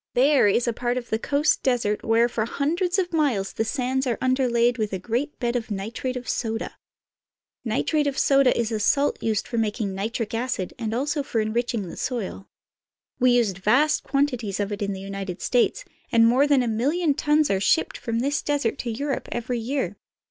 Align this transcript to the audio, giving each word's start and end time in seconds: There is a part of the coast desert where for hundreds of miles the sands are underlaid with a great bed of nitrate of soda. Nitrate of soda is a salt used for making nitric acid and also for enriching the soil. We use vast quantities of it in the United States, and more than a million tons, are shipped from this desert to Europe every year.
There 0.15 0.47
is 0.47 0.67
a 0.67 0.73
part 0.73 0.97
of 0.97 1.11
the 1.11 1.19
coast 1.19 1.61
desert 1.61 2.03
where 2.03 2.27
for 2.27 2.45
hundreds 2.45 2.97
of 2.97 3.13
miles 3.13 3.53
the 3.53 3.63
sands 3.63 4.07
are 4.07 4.17
underlaid 4.19 4.79
with 4.79 4.93
a 4.93 4.97
great 4.97 5.37
bed 5.39 5.55
of 5.55 5.69
nitrate 5.69 6.15
of 6.17 6.27
soda. 6.27 6.75
Nitrate 7.63 8.07
of 8.07 8.17
soda 8.17 8.57
is 8.59 8.71
a 8.71 8.79
salt 8.79 9.21
used 9.21 9.47
for 9.47 9.59
making 9.59 9.93
nitric 9.93 10.33
acid 10.33 10.73
and 10.79 10.95
also 10.95 11.21
for 11.21 11.39
enriching 11.39 11.87
the 11.87 11.97
soil. 11.97 12.49
We 13.19 13.35
use 13.37 13.51
vast 13.51 14.01
quantities 14.01 14.59
of 14.59 14.71
it 14.71 14.81
in 14.81 14.93
the 14.93 14.99
United 14.99 15.39
States, 15.39 15.85
and 16.11 16.25
more 16.25 16.47
than 16.47 16.63
a 16.63 16.67
million 16.67 17.13
tons, 17.13 17.51
are 17.51 17.59
shipped 17.59 17.95
from 17.99 18.21
this 18.21 18.41
desert 18.41 18.79
to 18.79 18.89
Europe 18.89 19.29
every 19.31 19.59
year. 19.59 19.97